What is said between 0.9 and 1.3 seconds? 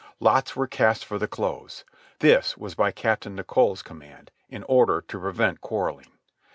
for the